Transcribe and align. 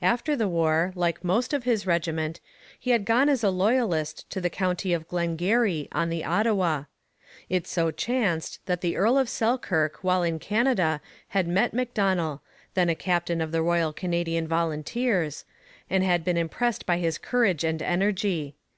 After 0.00 0.34
the 0.34 0.48
war, 0.48 0.94
like 0.96 1.22
most 1.22 1.52
of 1.52 1.64
his 1.64 1.86
regiment, 1.86 2.40
he 2.80 2.92
had 2.92 3.04
gone 3.04 3.28
as 3.28 3.44
a 3.44 3.50
Loyalist 3.50 4.24
to 4.30 4.40
the 4.40 4.48
county 4.48 4.94
of 4.94 5.06
Glengarry, 5.08 5.88
on 5.92 6.08
the 6.08 6.24
Ottawa. 6.24 6.84
It 7.50 7.66
so 7.66 7.90
chanced 7.90 8.60
that 8.64 8.80
the 8.80 8.96
Earl 8.96 9.18
of 9.18 9.28
Selkirk 9.28 9.98
while 10.02 10.22
in 10.22 10.38
Canada 10.38 11.02
had 11.28 11.46
met 11.46 11.74
Macdonell, 11.74 12.40
then 12.72 12.88
a 12.88 12.94
captain 12.94 13.42
of 13.42 13.52
the 13.52 13.60
Royal 13.60 13.92
Canadian 13.92 14.48
Volunteers, 14.48 15.44
and 15.90 16.02
had 16.02 16.24
been 16.24 16.38
impressed 16.38 16.86
by 16.86 16.96
his 16.96 17.18
courage 17.18 17.62
and 17.62 17.82
energy. 17.82 18.56